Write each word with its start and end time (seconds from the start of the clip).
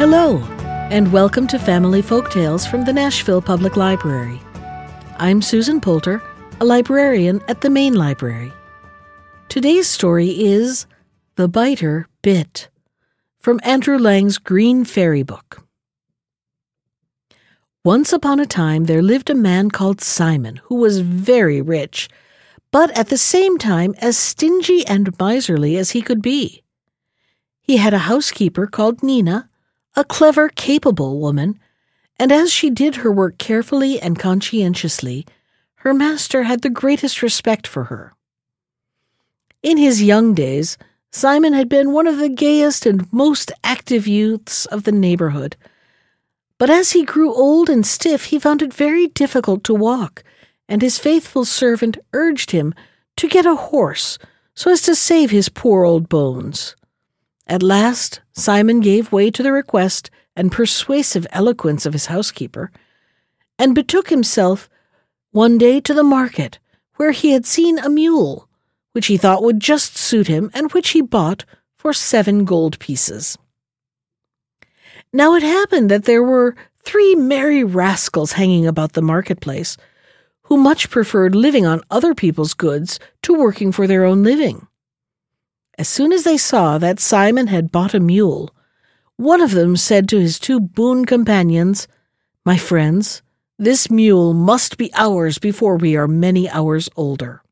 Hello, 0.00 0.38
and 0.90 1.12
welcome 1.12 1.46
to 1.48 1.58
Family 1.58 2.00
Folktales 2.00 2.66
from 2.66 2.86
the 2.86 2.92
Nashville 2.94 3.42
Public 3.42 3.76
Library. 3.76 4.40
I'm 5.18 5.42
Susan 5.42 5.78
Poulter, 5.78 6.22
a 6.58 6.64
librarian 6.64 7.42
at 7.48 7.60
the 7.60 7.68
Main 7.68 7.92
Library. 7.92 8.50
Today's 9.50 9.86
story 9.86 10.28
is 10.28 10.86
The 11.34 11.48
Biter 11.48 12.08
Bit 12.22 12.70
from 13.40 13.60
Andrew 13.62 13.98
Lang's 13.98 14.38
Green 14.38 14.86
Fairy 14.86 15.22
Book. 15.22 15.66
Once 17.84 18.10
upon 18.10 18.40
a 18.40 18.46
time, 18.46 18.84
there 18.84 19.02
lived 19.02 19.28
a 19.28 19.34
man 19.34 19.70
called 19.70 20.00
Simon 20.00 20.62
who 20.64 20.76
was 20.76 21.00
very 21.00 21.60
rich, 21.60 22.08
but 22.72 22.90
at 22.96 23.10
the 23.10 23.18
same 23.18 23.58
time 23.58 23.94
as 23.98 24.16
stingy 24.16 24.82
and 24.86 25.14
miserly 25.20 25.76
as 25.76 25.90
he 25.90 26.00
could 26.00 26.22
be. 26.22 26.62
He 27.60 27.76
had 27.76 27.92
a 27.92 28.08
housekeeper 28.08 28.66
called 28.66 29.02
Nina, 29.02 29.49
a 29.96 30.04
clever, 30.04 30.48
capable 30.48 31.20
woman, 31.20 31.58
and 32.18 32.30
as 32.30 32.52
she 32.52 32.70
did 32.70 32.96
her 32.96 33.10
work 33.10 33.38
carefully 33.38 34.00
and 34.00 34.18
conscientiously, 34.18 35.26
her 35.76 35.94
master 35.94 36.44
had 36.44 36.62
the 36.62 36.70
greatest 36.70 37.22
respect 37.22 37.66
for 37.66 37.84
her. 37.84 38.14
In 39.62 39.76
his 39.76 40.02
young 40.02 40.34
days, 40.34 40.78
Simon 41.10 41.52
had 41.52 41.68
been 41.68 41.92
one 41.92 42.06
of 42.06 42.18
the 42.18 42.28
gayest 42.28 42.86
and 42.86 43.12
most 43.12 43.50
active 43.64 44.06
youths 44.06 44.66
of 44.66 44.84
the 44.84 44.92
neighborhood. 44.92 45.56
But 46.56 46.70
as 46.70 46.92
he 46.92 47.04
grew 47.04 47.34
old 47.34 47.68
and 47.68 47.84
stiff, 47.84 48.26
he 48.26 48.38
found 48.38 48.62
it 48.62 48.72
very 48.72 49.08
difficult 49.08 49.64
to 49.64 49.74
walk, 49.74 50.22
and 50.68 50.82
his 50.82 50.98
faithful 50.98 51.44
servant 51.44 51.98
urged 52.12 52.52
him 52.52 52.74
to 53.16 53.28
get 53.28 53.46
a 53.46 53.56
horse 53.56 54.18
so 54.54 54.70
as 54.70 54.82
to 54.82 54.94
save 54.94 55.30
his 55.30 55.48
poor 55.48 55.84
old 55.84 56.08
bones. 56.08 56.76
At 57.50 57.64
last, 57.64 58.20
Simon 58.32 58.78
gave 58.78 59.10
way 59.10 59.28
to 59.32 59.42
the 59.42 59.50
request 59.50 60.08
and 60.36 60.52
persuasive 60.52 61.26
eloquence 61.32 61.84
of 61.84 61.92
his 61.92 62.06
housekeeper, 62.06 62.70
and 63.58 63.74
betook 63.74 64.08
himself 64.08 64.70
one 65.32 65.58
day 65.58 65.80
to 65.80 65.92
the 65.92 66.04
market, 66.04 66.60
where 66.94 67.10
he 67.10 67.32
had 67.32 67.44
seen 67.44 67.80
a 67.80 67.90
mule, 67.90 68.48
which 68.92 69.08
he 69.08 69.16
thought 69.16 69.42
would 69.42 69.58
just 69.58 69.96
suit 69.96 70.28
him, 70.28 70.52
and 70.54 70.70
which 70.70 70.90
he 70.90 71.02
bought 71.02 71.44
for 71.76 71.92
seven 71.92 72.44
gold 72.44 72.78
pieces. 72.78 73.36
Now 75.12 75.34
it 75.34 75.42
happened 75.42 75.90
that 75.90 76.04
there 76.04 76.22
were 76.22 76.54
three 76.84 77.16
merry 77.16 77.64
rascals 77.64 78.32
hanging 78.32 78.64
about 78.64 78.92
the 78.92 79.02
marketplace, 79.02 79.76
who 80.42 80.56
much 80.56 80.88
preferred 80.88 81.34
living 81.34 81.66
on 81.66 81.82
other 81.90 82.14
people's 82.14 82.54
goods 82.54 83.00
to 83.22 83.34
working 83.34 83.72
for 83.72 83.88
their 83.88 84.04
own 84.04 84.22
living. 84.22 84.68
As 85.80 85.88
soon 85.88 86.12
as 86.12 86.24
they 86.24 86.36
saw 86.36 86.76
that 86.76 87.00
Simon 87.00 87.46
had 87.46 87.72
bought 87.72 87.94
a 87.94 88.00
mule, 88.00 88.54
one 89.16 89.40
of 89.40 89.52
them 89.52 89.78
said 89.78 90.10
to 90.10 90.20
his 90.20 90.38
two 90.38 90.60
boon 90.60 91.06
companions, 91.06 91.88
My 92.44 92.58
friends, 92.58 93.22
this 93.58 93.90
mule 93.90 94.34
must 94.34 94.76
be 94.76 94.90
ours 94.92 95.38
before 95.38 95.78
we 95.78 95.96
are 95.96 96.06
many 96.06 96.50
hours 96.50 96.90
older. 96.96 97.42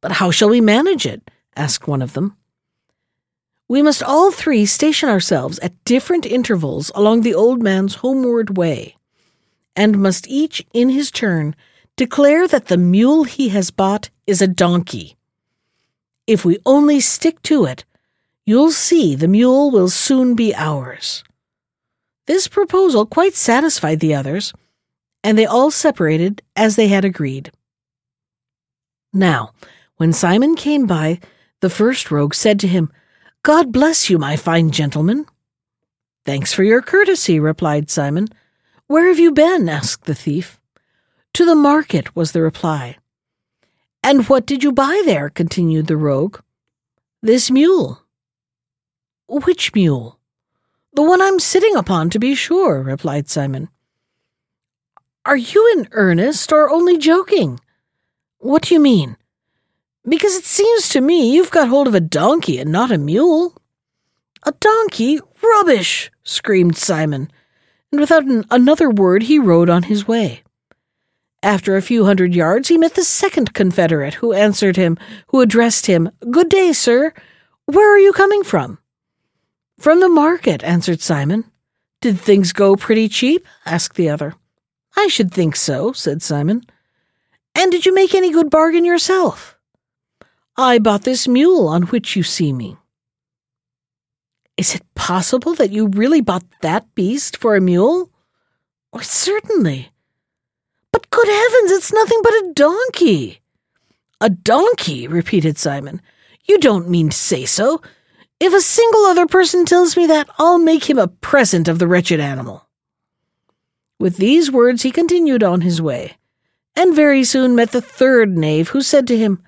But 0.00 0.12
how 0.12 0.30
shall 0.30 0.48
we 0.48 0.62
manage 0.62 1.04
it? 1.04 1.30
asked 1.54 1.86
one 1.86 2.00
of 2.00 2.14
them. 2.14 2.34
We 3.68 3.82
must 3.82 4.02
all 4.02 4.30
three 4.30 4.64
station 4.64 5.10
ourselves 5.10 5.58
at 5.58 5.84
different 5.84 6.24
intervals 6.24 6.90
along 6.94 7.20
the 7.20 7.34
old 7.34 7.62
man's 7.62 7.96
homeward 7.96 8.56
way, 8.56 8.96
and 9.76 10.00
must 10.00 10.26
each, 10.28 10.64
in 10.72 10.88
his 10.88 11.10
turn, 11.10 11.54
declare 11.96 12.48
that 12.48 12.68
the 12.68 12.78
mule 12.78 13.24
he 13.24 13.50
has 13.50 13.70
bought 13.70 14.08
is 14.26 14.40
a 14.40 14.48
donkey 14.48 15.18
if 16.30 16.44
we 16.44 16.58
only 16.64 17.00
stick 17.00 17.42
to 17.42 17.64
it, 17.64 17.84
you'll 18.46 18.70
see 18.70 19.16
the 19.16 19.26
mule 19.26 19.72
will 19.72 19.88
soon 19.88 20.36
be 20.36 20.54
ours. 20.54 21.24
This 22.28 22.46
proposal 22.46 23.04
quite 23.04 23.34
satisfied 23.34 23.98
the 23.98 24.14
others, 24.14 24.52
and 25.24 25.36
they 25.36 25.44
all 25.44 25.72
separated 25.72 26.40
as 26.54 26.76
they 26.76 26.86
had 26.86 27.04
agreed. 27.04 27.50
Now, 29.12 29.50
when 29.96 30.12
Simon 30.12 30.54
came 30.54 30.86
by, 30.86 31.18
the 31.62 31.68
first 31.68 32.12
rogue 32.12 32.34
said 32.34 32.60
to 32.60 32.68
him, 32.68 32.92
God 33.42 33.72
bless 33.72 34.08
you, 34.08 34.16
my 34.16 34.36
fine 34.36 34.70
gentleman. 34.70 35.26
Thanks 36.24 36.54
for 36.54 36.62
your 36.62 36.80
courtesy, 36.80 37.40
replied 37.40 37.90
Simon. 37.90 38.28
Where 38.86 39.08
have 39.08 39.18
you 39.18 39.32
been? 39.32 39.68
asked 39.68 40.04
the 40.04 40.14
thief. 40.14 40.60
To 41.34 41.44
the 41.44 41.56
market, 41.56 42.14
was 42.14 42.30
the 42.30 42.40
reply. 42.40 42.98
And 44.02 44.26
what 44.28 44.46
did 44.46 44.62
you 44.64 44.72
buy 44.72 45.02
there? 45.04 45.28
continued 45.28 45.86
the 45.86 45.96
rogue. 45.96 46.40
This 47.22 47.50
mule. 47.50 48.02
Which 49.28 49.74
mule? 49.74 50.18
The 50.94 51.02
one 51.02 51.20
I'm 51.22 51.38
sitting 51.38 51.76
upon, 51.76 52.10
to 52.10 52.18
be 52.18 52.34
sure, 52.34 52.82
replied 52.82 53.28
Simon. 53.28 53.68
Are 55.24 55.36
you 55.36 55.72
in 55.76 55.88
earnest 55.92 56.50
or 56.50 56.70
only 56.70 56.96
joking? 56.96 57.60
What 58.38 58.62
do 58.62 58.74
you 58.74 58.80
mean? 58.80 59.16
Because 60.08 60.34
it 60.34 60.44
seems 60.44 60.88
to 60.88 61.00
me 61.00 61.32
you've 61.32 61.50
got 61.50 61.68
hold 61.68 61.86
of 61.86 61.94
a 61.94 62.00
donkey 62.00 62.58
and 62.58 62.72
not 62.72 62.90
a 62.90 62.98
mule. 62.98 63.54
A 64.44 64.52
donkey? 64.52 65.20
Rubbish! 65.42 66.10
screamed 66.24 66.76
Simon, 66.76 67.30
and 67.92 68.00
without 68.00 68.24
an, 68.24 68.44
another 68.50 68.88
word 68.88 69.24
he 69.24 69.38
rode 69.38 69.68
on 69.68 69.84
his 69.84 70.08
way. 70.08 70.42
After 71.42 71.76
a 71.76 71.82
few 71.82 72.04
hundred 72.04 72.34
yards, 72.34 72.68
he 72.68 72.76
met 72.76 72.94
the 72.94 73.04
second 73.04 73.54
Confederate, 73.54 74.14
who 74.14 74.34
answered 74.34 74.76
him, 74.76 74.98
who 75.28 75.40
addressed 75.40 75.86
him, 75.86 76.10
Good 76.30 76.50
day, 76.50 76.72
sir. 76.72 77.14
Where 77.64 77.94
are 77.94 77.98
you 77.98 78.12
coming 78.12 78.44
from? 78.44 78.78
From 79.78 80.00
the 80.00 80.08
market, 80.08 80.62
answered 80.62 81.00
Simon. 81.00 81.44
Did 82.02 82.20
things 82.20 82.52
go 82.52 82.76
pretty 82.76 83.08
cheap? 83.08 83.46
asked 83.64 83.94
the 83.94 84.10
other. 84.10 84.34
I 84.96 85.08
should 85.08 85.32
think 85.32 85.56
so, 85.56 85.92
said 85.92 86.20
Simon. 86.20 86.64
And 87.54 87.72
did 87.72 87.86
you 87.86 87.94
make 87.94 88.14
any 88.14 88.30
good 88.30 88.50
bargain 88.50 88.84
yourself? 88.84 89.56
I 90.56 90.78
bought 90.78 91.04
this 91.04 91.26
mule 91.26 91.68
on 91.68 91.84
which 91.84 92.16
you 92.16 92.22
see 92.22 92.52
me. 92.52 92.76
Is 94.58 94.74
it 94.74 94.82
possible 94.94 95.54
that 95.54 95.70
you 95.70 95.86
really 95.86 96.20
bought 96.20 96.44
that 96.60 96.94
beast 96.94 97.38
for 97.38 97.56
a 97.56 97.62
mule? 97.62 98.10
Certainly. 99.00 99.90
But 100.92 101.10
good 101.10 101.28
heavens, 101.28 101.70
it's 101.72 101.92
nothing 101.92 102.20
but 102.22 102.32
a 102.32 102.52
donkey. 102.54 103.40
A 104.20 104.30
donkey, 104.30 105.06
repeated 105.08 105.58
Simon. 105.58 106.02
You 106.44 106.58
don't 106.58 106.88
mean 106.88 107.10
to 107.10 107.16
say 107.16 107.44
so. 107.44 107.80
If 108.40 108.54
a 108.54 108.60
single 108.60 109.04
other 109.04 109.26
person 109.26 109.64
tells 109.64 109.96
me 109.96 110.06
that, 110.06 110.28
I'll 110.38 110.58
make 110.58 110.88
him 110.88 110.98
a 110.98 111.08
present 111.08 111.68
of 111.68 111.78
the 111.78 111.86
wretched 111.86 112.20
animal. 112.20 112.66
With 113.98 114.16
these 114.16 114.50
words, 114.50 114.82
he 114.82 114.90
continued 114.90 115.42
on 115.42 115.60
his 115.60 115.82
way, 115.82 116.16
and 116.74 116.94
very 116.94 117.22
soon 117.22 117.54
met 117.54 117.72
the 117.72 117.82
third 117.82 118.36
knave, 118.36 118.70
who 118.70 118.80
said 118.80 119.06
to 119.08 119.18
him, 119.18 119.42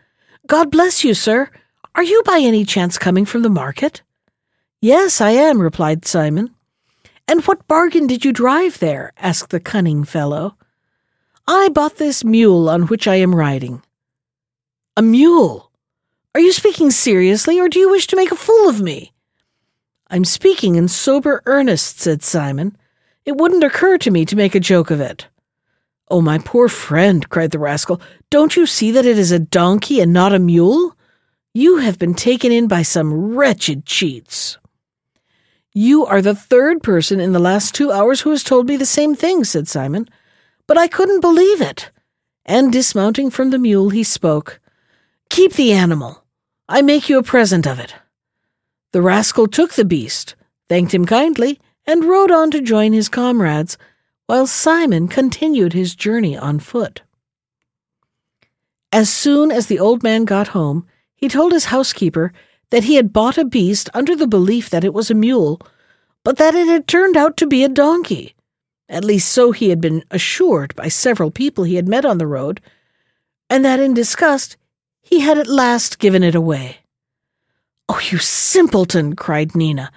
God 0.46 0.70
bless 0.70 1.04
you, 1.04 1.14
sir. 1.14 1.50
Are 1.94 2.02
you 2.02 2.22
by 2.24 2.38
any 2.38 2.64
chance 2.64 2.98
coming 2.98 3.24
from 3.24 3.42
the 3.42 3.48
market? 3.48 4.02
Yes, 4.80 5.20
I 5.20 5.30
am, 5.30 5.60
replied 5.60 6.04
Simon. 6.04 6.54
And 7.26 7.42
what 7.44 7.66
bargain 7.68 8.06
did 8.06 8.24
you 8.24 8.32
drive 8.32 8.78
there? 8.78 9.12
asked 9.16 9.50
the 9.50 9.60
cunning 9.60 10.04
fellow. 10.04 10.56
I 11.46 11.70
bought 11.70 11.96
this 11.96 12.24
mule 12.24 12.68
on 12.68 12.82
which 12.82 13.08
I 13.08 13.16
am 13.16 13.34
riding. 13.34 13.82
A 14.96 15.02
mule? 15.02 15.70
Are 16.34 16.40
you 16.40 16.52
speaking 16.52 16.90
seriously, 16.90 17.58
or 17.58 17.68
do 17.68 17.78
you 17.78 17.90
wish 17.90 18.06
to 18.08 18.16
make 18.16 18.30
a 18.30 18.36
fool 18.36 18.68
of 18.68 18.80
me? 18.80 19.12
I'm 20.08 20.24
speaking 20.24 20.76
in 20.76 20.88
sober 20.88 21.42
earnest, 21.46 22.00
said 22.00 22.22
Simon. 22.22 22.76
It 23.24 23.36
wouldn't 23.36 23.64
occur 23.64 23.98
to 23.98 24.10
me 24.10 24.24
to 24.26 24.36
make 24.36 24.54
a 24.54 24.60
joke 24.60 24.90
of 24.90 25.00
it. 25.00 25.26
Oh, 26.08 26.20
my 26.20 26.38
poor 26.38 26.68
friend, 26.68 27.28
cried 27.28 27.50
the 27.50 27.58
rascal, 27.58 28.00
don't 28.30 28.54
you 28.54 28.66
see 28.66 28.90
that 28.92 29.06
it 29.06 29.18
is 29.18 29.32
a 29.32 29.38
donkey 29.38 30.00
and 30.00 30.12
not 30.12 30.34
a 30.34 30.38
mule? 30.38 30.96
You 31.54 31.78
have 31.78 31.98
been 31.98 32.14
taken 32.14 32.52
in 32.52 32.68
by 32.68 32.82
some 32.82 33.34
wretched 33.34 33.84
cheats. 33.84 34.58
You 35.74 36.04
are 36.06 36.22
the 36.22 36.34
third 36.34 36.82
person 36.82 37.18
in 37.18 37.32
the 37.32 37.38
last 37.38 37.74
two 37.74 37.90
hours 37.90 38.20
who 38.20 38.30
has 38.30 38.44
told 38.44 38.68
me 38.68 38.76
the 38.76 38.86
same 38.86 39.14
thing, 39.14 39.44
said 39.44 39.66
Simon 39.68 40.08
but 40.72 40.80
I 40.80 40.88
couldn't 40.88 41.20
believe 41.20 41.60
it. 41.60 41.90
And 42.46 42.72
dismounting 42.72 43.28
from 43.28 43.50
the 43.50 43.58
mule, 43.58 43.90
he 43.90 44.02
spoke, 44.02 44.58
Keep 45.28 45.52
the 45.52 45.70
animal. 45.70 46.24
I 46.66 46.80
make 46.80 47.10
you 47.10 47.18
a 47.18 47.22
present 47.22 47.66
of 47.66 47.78
it. 47.78 47.94
The 48.92 49.02
rascal 49.02 49.48
took 49.48 49.74
the 49.74 49.84
beast, 49.84 50.34
thanked 50.70 50.94
him 50.94 51.04
kindly, 51.04 51.60
and 51.86 52.06
rode 52.06 52.30
on 52.30 52.50
to 52.52 52.62
join 52.62 52.94
his 52.94 53.10
comrades, 53.10 53.76
while 54.24 54.46
Simon 54.46 55.08
continued 55.08 55.74
his 55.74 55.94
journey 55.94 56.38
on 56.38 56.58
foot. 56.58 57.02
As 58.90 59.12
soon 59.12 59.52
as 59.52 59.66
the 59.66 59.78
old 59.78 60.02
man 60.02 60.24
got 60.24 60.56
home, 60.56 60.86
he 61.14 61.28
told 61.28 61.52
his 61.52 61.66
housekeeper 61.66 62.32
that 62.70 62.84
he 62.84 62.94
had 62.94 63.12
bought 63.12 63.36
a 63.36 63.44
beast 63.44 63.90
under 63.92 64.16
the 64.16 64.26
belief 64.26 64.70
that 64.70 64.84
it 64.84 64.94
was 64.94 65.10
a 65.10 65.14
mule, 65.28 65.60
but 66.24 66.38
that 66.38 66.54
it 66.54 66.66
had 66.66 66.88
turned 66.88 67.14
out 67.14 67.36
to 67.36 67.46
be 67.46 67.62
a 67.62 67.68
donkey. 67.68 68.34
At 68.92 69.04
least 69.04 69.32
so 69.32 69.52
he 69.52 69.70
had 69.70 69.80
been 69.80 70.04
assured 70.10 70.76
by 70.76 70.88
several 70.88 71.30
people 71.30 71.64
he 71.64 71.76
had 71.76 71.88
met 71.88 72.04
on 72.04 72.18
the 72.18 72.26
road, 72.26 72.60
and 73.48 73.64
that 73.64 73.80
in 73.80 73.94
disgust 73.94 74.58
he 75.00 75.20
had 75.20 75.38
at 75.38 75.46
last 75.46 75.98
given 75.98 76.22
it 76.22 76.34
away. 76.34 76.76
Oh, 77.88 78.00
you 78.10 78.18
simpleton! 78.18 79.16
cried 79.16 79.54
Nina. 79.54 79.90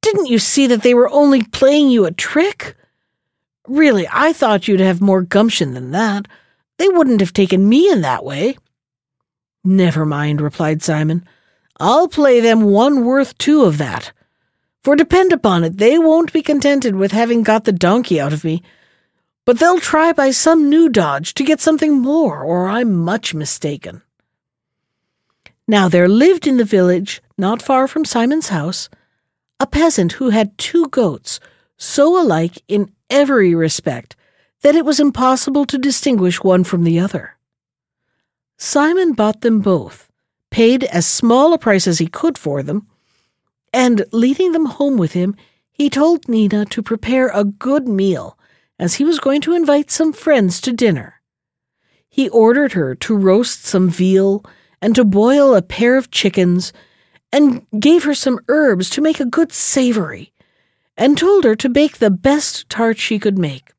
Didn't 0.00 0.26
you 0.26 0.38
see 0.38 0.66
that 0.66 0.82
they 0.82 0.94
were 0.94 1.10
only 1.10 1.42
playing 1.42 1.90
you 1.90 2.06
a 2.06 2.12
trick? 2.12 2.76
Really, 3.68 4.08
I 4.10 4.32
thought 4.32 4.68
you'd 4.68 4.80
have 4.80 5.02
more 5.02 5.20
gumption 5.20 5.74
than 5.74 5.90
that. 5.90 6.26
They 6.78 6.88
wouldn't 6.88 7.20
have 7.20 7.34
taken 7.34 7.68
me 7.68 7.90
in 7.90 8.00
that 8.00 8.24
way. 8.24 8.56
Never 9.62 10.06
mind, 10.06 10.40
replied 10.40 10.82
Simon. 10.82 11.28
I'll 11.78 12.08
play 12.08 12.40
them 12.40 12.62
one 12.62 13.04
worth 13.04 13.36
two 13.36 13.64
of 13.64 13.76
that. 13.78 14.12
For 14.84 14.94
depend 14.94 15.32
upon 15.32 15.64
it, 15.64 15.78
they 15.78 15.98
won't 15.98 16.30
be 16.30 16.42
contented 16.42 16.94
with 16.94 17.12
having 17.12 17.42
got 17.42 17.64
the 17.64 17.72
donkey 17.72 18.20
out 18.20 18.34
of 18.34 18.44
me, 18.44 18.62
but 19.46 19.58
they'll 19.58 19.80
try 19.80 20.12
by 20.12 20.30
some 20.30 20.68
new 20.68 20.90
dodge 20.90 21.32
to 21.34 21.42
get 21.42 21.62
something 21.62 21.98
more, 21.98 22.44
or 22.44 22.68
I'm 22.68 22.94
much 22.94 23.32
mistaken. 23.32 24.02
Now 25.66 25.88
there 25.88 26.06
lived 26.06 26.46
in 26.46 26.58
the 26.58 26.66
village, 26.66 27.22
not 27.38 27.62
far 27.62 27.88
from 27.88 28.04
Simon's 28.04 28.50
house, 28.50 28.90
a 29.58 29.66
peasant 29.66 30.12
who 30.12 30.28
had 30.28 30.58
two 30.58 30.86
goats, 30.88 31.40
so 31.78 32.20
alike 32.20 32.62
in 32.68 32.92
every 33.08 33.54
respect 33.54 34.16
that 34.60 34.76
it 34.76 34.84
was 34.84 35.00
impossible 35.00 35.64
to 35.64 35.78
distinguish 35.78 36.42
one 36.42 36.62
from 36.62 36.84
the 36.84 37.00
other. 37.00 37.38
Simon 38.58 39.14
bought 39.14 39.40
them 39.40 39.60
both, 39.60 40.12
paid 40.50 40.84
as 40.84 41.06
small 41.06 41.54
a 41.54 41.58
price 41.58 41.86
as 41.86 42.00
he 42.00 42.06
could 42.06 42.36
for 42.36 42.62
them, 42.62 42.86
and 43.74 44.06
leading 44.12 44.52
them 44.52 44.66
home 44.66 44.96
with 44.96 45.12
him, 45.12 45.34
he 45.72 45.90
told 45.90 46.28
Nina 46.28 46.64
to 46.66 46.82
prepare 46.82 47.28
a 47.28 47.42
good 47.42 47.88
meal, 47.88 48.38
as 48.78 48.94
he 48.94 49.04
was 49.04 49.18
going 49.18 49.40
to 49.40 49.54
invite 49.54 49.90
some 49.90 50.12
friends 50.12 50.60
to 50.60 50.72
dinner. 50.72 51.20
He 52.08 52.28
ordered 52.28 52.72
her 52.72 52.94
to 52.94 53.16
roast 53.16 53.64
some 53.64 53.90
veal 53.90 54.44
and 54.80 54.94
to 54.94 55.04
boil 55.04 55.56
a 55.56 55.62
pair 55.62 55.96
of 55.96 56.12
chickens, 56.12 56.72
and 57.32 57.66
gave 57.80 58.04
her 58.04 58.14
some 58.14 58.38
herbs 58.46 58.88
to 58.90 59.00
make 59.00 59.18
a 59.18 59.24
good 59.24 59.52
savory, 59.52 60.32
and 60.96 61.18
told 61.18 61.42
her 61.42 61.56
to 61.56 61.68
bake 61.68 61.98
the 61.98 62.10
best 62.10 62.68
tart 62.68 62.96
she 62.96 63.18
could 63.18 63.36
make. 63.36 63.72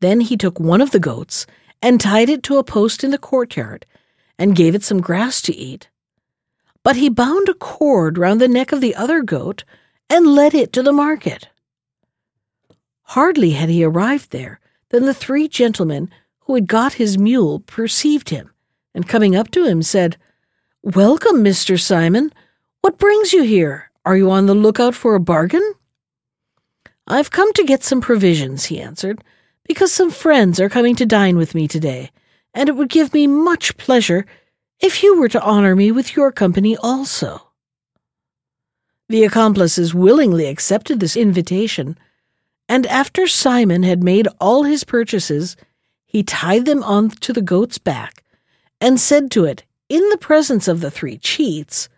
Then 0.00 0.22
he 0.22 0.38
took 0.38 0.58
one 0.58 0.80
of 0.80 0.92
the 0.92 0.98
goats 0.98 1.46
and 1.82 2.00
tied 2.00 2.30
it 2.30 2.42
to 2.44 2.56
a 2.56 2.64
post 2.64 3.04
in 3.04 3.10
the 3.10 3.18
courtyard 3.18 3.84
and 4.38 4.56
gave 4.56 4.74
it 4.74 4.82
some 4.82 5.02
grass 5.02 5.42
to 5.42 5.54
eat. 5.54 5.90
But 6.86 6.94
he 6.94 7.08
bound 7.08 7.48
a 7.48 7.54
cord 7.54 8.16
round 8.16 8.40
the 8.40 8.46
neck 8.46 8.70
of 8.70 8.80
the 8.80 8.94
other 8.94 9.20
goat 9.20 9.64
and 10.08 10.24
led 10.24 10.54
it 10.54 10.72
to 10.74 10.84
the 10.84 10.92
market. 10.92 11.48
Hardly 13.02 13.50
had 13.50 13.68
he 13.68 13.82
arrived 13.82 14.30
there 14.30 14.60
than 14.90 15.04
the 15.04 15.12
three 15.12 15.48
gentlemen 15.48 16.08
who 16.42 16.54
had 16.54 16.68
got 16.68 16.92
his 16.92 17.18
mule 17.18 17.58
perceived 17.58 18.30
him, 18.30 18.52
and 18.94 19.08
coming 19.08 19.34
up 19.34 19.50
to 19.50 19.64
him 19.64 19.82
said, 19.82 20.16
Welcome, 20.80 21.42
Mr. 21.42 21.76
Simon. 21.76 22.32
What 22.82 22.98
brings 22.98 23.32
you 23.32 23.42
here? 23.42 23.90
Are 24.04 24.16
you 24.16 24.30
on 24.30 24.46
the 24.46 24.54
lookout 24.54 24.94
for 24.94 25.16
a 25.16 25.20
bargain? 25.20 25.74
I've 27.08 27.32
come 27.32 27.52
to 27.54 27.64
get 27.64 27.82
some 27.82 28.00
provisions, 28.00 28.66
he 28.66 28.78
answered, 28.80 29.24
because 29.64 29.90
some 29.90 30.12
friends 30.12 30.60
are 30.60 30.68
coming 30.68 30.94
to 30.94 31.04
dine 31.04 31.36
with 31.36 31.52
me 31.52 31.66
today, 31.66 32.12
and 32.54 32.68
it 32.68 32.76
would 32.76 32.90
give 32.90 33.12
me 33.12 33.26
much 33.26 33.76
pleasure 33.76 34.24
if 34.80 35.02
you 35.02 35.18
were 35.18 35.28
to 35.28 35.42
honor 35.42 35.74
me 35.74 35.90
with 35.90 36.16
your 36.16 36.30
company 36.30 36.76
also. 36.76 37.50
The 39.08 39.24
accomplices 39.24 39.94
willingly 39.94 40.46
accepted 40.46 41.00
this 41.00 41.16
invitation, 41.16 41.98
and 42.68 42.86
after 42.86 43.26
Simon 43.26 43.84
had 43.84 44.02
made 44.02 44.28
all 44.40 44.64
his 44.64 44.84
purchases, 44.84 45.56
he 46.04 46.22
tied 46.22 46.64
them 46.64 46.82
on 46.82 47.10
to 47.10 47.32
the 47.32 47.42
goat's 47.42 47.78
back 47.78 48.24
and 48.80 49.00
said 49.00 49.30
to 49.32 49.44
it, 49.44 49.64
in 49.88 50.08
the 50.08 50.18
presence 50.18 50.66
of 50.66 50.80
the 50.80 50.90
three 50.90 51.18
cheats, 51.18 51.88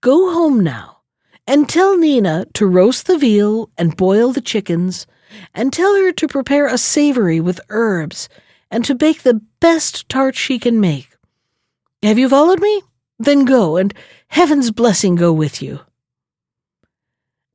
Go 0.00 0.32
home 0.32 0.60
now, 0.60 0.98
and 1.46 1.68
tell 1.68 1.96
Nina 1.96 2.44
to 2.54 2.66
roast 2.66 3.06
the 3.06 3.16
veal 3.16 3.70
and 3.78 3.96
boil 3.96 4.32
the 4.32 4.40
chickens, 4.40 5.06
and 5.54 5.72
tell 5.72 5.94
her 5.94 6.12
to 6.12 6.28
prepare 6.28 6.66
a 6.66 6.76
savory 6.76 7.40
with 7.40 7.60
herbs, 7.70 8.28
and 8.70 8.84
to 8.84 8.94
bake 8.94 9.22
the 9.22 9.40
best 9.60 10.08
tart 10.08 10.36
she 10.36 10.58
can 10.58 10.80
make. 10.80 11.11
Have 12.02 12.18
you 12.18 12.28
followed 12.28 12.60
me? 12.60 12.82
Then 13.18 13.44
go, 13.44 13.76
and 13.76 13.94
heaven's 14.28 14.72
blessing 14.72 15.14
go 15.14 15.32
with 15.32 15.62
you. 15.62 15.80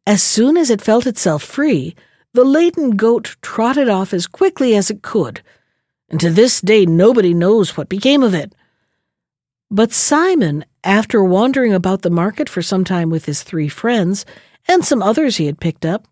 As 0.05 0.23
soon 0.23 0.55
as 0.55 0.69
it 0.69 0.81
felt 0.81 1.05
itself 1.05 1.44
free, 1.44 1.95
the 2.33 2.45
laden 2.45 2.91
goat 2.91 3.35
trotted 3.41 3.89
off 3.89 4.13
as 4.13 4.25
quickly 4.25 4.73
as 4.73 4.89
it 4.89 5.01
could, 5.01 5.41
and 6.09 6.19
to 6.21 6.29
this 6.29 6.61
day 6.61 6.85
nobody 6.85 7.33
knows 7.33 7.75
what 7.75 7.89
became 7.89 8.23
of 8.23 8.33
it. 8.33 8.55
But 9.69 9.91
Simon, 9.91 10.63
after 10.81 11.21
wandering 11.21 11.73
about 11.73 12.03
the 12.03 12.09
market 12.09 12.47
for 12.47 12.61
some 12.61 12.85
time 12.85 13.09
with 13.09 13.25
his 13.25 13.44
three 13.44 13.67
friends 13.67 14.25
and 14.65 14.85
some 14.85 15.03
others 15.03 15.35
he 15.35 15.47
had 15.47 15.59
picked 15.59 15.85
up, 15.85 16.07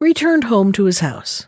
returned 0.00 0.44
home 0.44 0.72
to 0.72 0.86
his 0.86 0.98
house. 0.98 1.46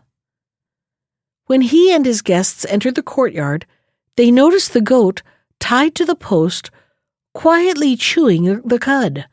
When 1.47 1.63
he 1.63 1.93
and 1.93 2.07
his 2.07 2.23
guests 2.23 2.65
entered 2.69 2.95
the 2.95 3.03
courtyard, 3.03 3.67
they 4.15 4.31
noticed 4.31 4.73
the 4.73 4.81
goat 4.81 5.23
tied 5.61 5.95
to 5.95 6.05
the 6.05 6.15
post, 6.15 6.71
quietly 7.35 7.97
chewing 7.97 8.61
the 8.63 8.79
cud. 8.79 9.27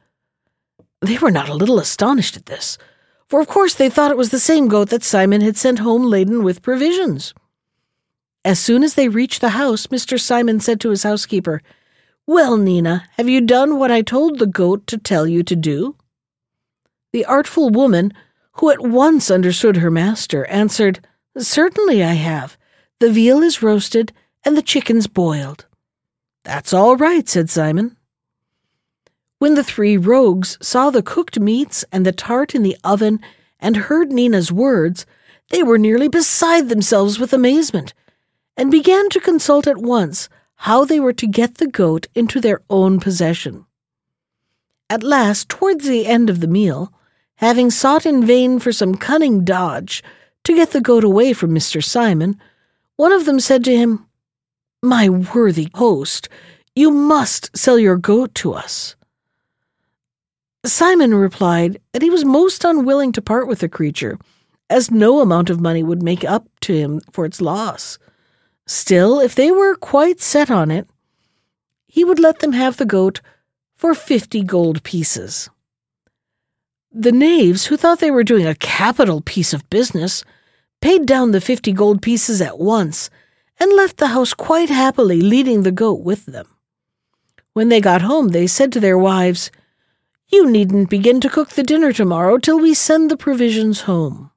They 1.02 1.18
were 1.18 1.32
not 1.32 1.50
a 1.50 1.54
little 1.54 1.80
astonished 1.80 2.38
at 2.38 2.46
this, 2.46 2.78
for 3.28 3.42
of 3.42 3.48
course 3.48 3.74
they 3.74 3.90
thought 3.90 4.12
it 4.12 4.18
was 4.18 4.30
the 4.30 4.40
same 4.40 4.68
goat 4.68 4.90
that 4.90 5.04
Simon 5.04 5.42
had 5.42 5.58
sent 5.58 5.80
home 5.80 6.04
laden 6.04 6.44
with 6.44 6.62
provisions. 6.62 7.34
As 8.46 8.60
soon 8.60 8.84
as 8.84 8.96
they 8.96 9.08
reached 9.08 9.42
the 9.42 9.50
house, 9.50 9.88
Mr. 9.88 10.20
Simon 10.20 10.60
said 10.60 10.80
to 10.82 10.90
his 10.90 11.04
housekeeper, 11.04 11.62
Well, 12.28 12.58
Nina, 12.58 13.06
have 13.18 13.30
you 13.30 13.40
done 13.40 13.80
what 13.80 13.92
I 13.92 14.02
told 14.02 14.40
the 14.40 14.48
goat 14.48 14.86
to 14.88 14.98
tell 14.98 15.26
you 15.26 15.44
to 15.44 15.56
do? 15.56 15.96
The 17.14 17.26
artful 17.26 17.70
woman, 17.70 18.12
who 18.54 18.70
at 18.70 18.82
once 18.82 19.32
understood 19.32 19.78
her 19.78 19.92
master, 19.92 20.46
answered, 20.48 21.06
Certainly 21.38 22.04
I 22.04 22.14
have. 22.14 22.58
The 23.00 23.12
veal 23.12 23.42
is 23.42 23.64
roasted 23.64 24.12
and 24.44 24.58
the 24.58 24.62
chickens 24.62 25.08
boiled. 25.08 25.66
That's 26.44 26.74
all 26.74 26.98
right, 26.98 27.28
said 27.28 27.50
Simon. 27.50 27.96
When 29.40 29.56
the 29.56 29.64
three 29.64 29.98
rogues 29.98 30.58
saw 30.62 30.90
the 30.90 31.04
cooked 31.04 31.40
meats 31.40 31.84
and 31.92 32.06
the 32.06 32.12
tart 32.12 32.54
in 32.54 32.64
the 32.64 32.78
oven 32.84 33.20
and 33.60 33.76
heard 33.76 34.12
Nina's 34.12 34.52
words, 34.52 35.06
they 35.50 35.64
were 35.64 35.78
nearly 35.78 36.08
beside 36.08 36.70
themselves 36.70 37.20
with 37.20 37.34
amazement, 37.34 37.94
and 38.56 38.72
began 38.72 39.10
to 39.10 39.20
consult 39.20 39.68
at 39.68 39.78
once 39.78 40.30
how 40.56 40.86
they 40.86 41.00
were 41.00 41.14
to 41.14 41.28
get 41.28 41.56
the 41.56 41.68
goat 41.68 42.08
into 42.16 42.40
their 42.40 42.62
own 42.70 43.00
possession. 43.00 43.66
At 44.90 45.04
last, 45.04 45.50
towards 45.50 45.88
the 45.88 46.06
end 46.06 46.30
of 46.30 46.40
the 46.40 46.48
meal, 46.48 46.94
having 47.36 47.72
sought 47.72 48.06
in 48.06 48.26
vain 48.26 48.60
for 48.60 48.72
some 48.72 48.96
cunning 48.96 49.44
dodge 49.44 50.04
to 50.44 50.56
get 50.56 50.72
the 50.72 50.82
goat 50.82 51.04
away 51.04 51.34
from 51.34 51.52
Mr. 51.52 51.84
Simon, 51.84 52.40
one 52.96 53.12
of 53.12 53.26
them 53.26 53.40
said 53.40 53.64
to 53.66 53.76
him, 53.76 54.06
My 54.86 55.08
worthy 55.08 55.70
host, 55.76 56.28
you 56.76 56.92
must 56.92 57.58
sell 57.58 57.80
your 57.80 57.96
goat 57.96 58.36
to 58.36 58.52
us. 58.52 58.98
Simon 60.66 61.16
replied 61.16 61.80
that 61.94 62.02
he 62.02 62.10
was 62.10 62.26
most 62.26 62.66
unwilling 62.66 63.14
to 63.14 63.22
part 63.22 63.48
with 63.48 63.60
the 63.60 63.70
creature, 63.70 64.20
as 64.70 64.92
no 64.92 65.22
amount 65.22 65.50
of 65.50 65.62
money 65.62 65.84
would 65.84 66.04
make 66.04 66.26
up 66.26 66.50
to 66.64 66.74
him 66.74 67.00
for 67.14 67.24
its 67.24 67.40
loss. 67.40 67.98
Still, 68.68 69.22
if 69.22 69.36
they 69.36 69.52
were 69.52 69.76
quite 69.76 70.20
set 70.20 70.52
on 70.52 70.70
it, 70.70 70.86
he 71.88 72.04
would 72.04 72.20
let 72.20 72.40
them 72.40 72.52
have 72.52 72.76
the 72.76 72.86
goat 72.86 73.22
for 73.76 73.96
fifty 73.96 74.44
gold 74.44 74.84
pieces. 74.84 75.50
The 76.92 77.14
knaves, 77.14 77.68
who 77.68 77.78
thought 77.78 78.00
they 78.00 78.12
were 78.12 78.26
doing 78.26 78.46
a 78.46 78.56
capital 78.56 79.22
piece 79.22 79.54
of 79.54 79.70
business, 79.70 80.26
paid 80.82 81.06
down 81.06 81.32
the 81.32 81.40
fifty 81.40 81.72
gold 81.72 82.02
pieces 82.02 82.42
at 82.42 82.60
once 82.60 83.10
and 83.60 83.74
left 83.74 83.98
the 83.98 84.08
house 84.08 84.34
quite 84.34 84.70
happily, 84.70 85.22
leading 85.22 85.64
the 85.64 85.72
goat 85.72 86.02
with 86.02 86.26
them. 86.26 86.48
When 87.54 87.70
they 87.70 87.80
got 87.80 88.02
home, 88.02 88.30
they 88.30 88.48
said 88.48 88.72
to 88.74 88.80
their 88.80 88.98
wives, 88.98 89.52
You 90.28 90.50
needn't 90.50 90.90
begin 90.90 91.22
to 91.22 91.30
cook 91.30 91.50
the 91.50 91.64
dinner 91.64 91.94
tomorrow 91.94 92.38
till 92.38 92.60
we 92.60 92.74
send 92.74 93.12
the 93.12 93.18
provisions 93.18 93.82
home. 93.82 94.32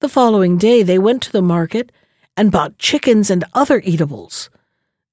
The 0.00 0.08
following 0.08 0.58
day, 0.58 0.82
they 0.82 0.98
went 0.98 1.22
to 1.24 1.32
the 1.32 1.42
market 1.42 1.92
and 2.36 2.52
bought 2.52 2.78
chickens 2.78 3.30
and 3.30 3.44
other 3.52 3.82
eatables. 3.84 4.48